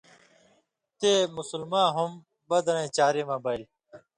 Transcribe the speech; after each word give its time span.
تے 0.99 1.11
مسلماں 1.35 1.87
ہُم 1.95 2.11
بدرَیں 2.49 2.89
چاری 2.97 3.21
مہ 3.29 3.37
بَیل۔ 3.43 3.61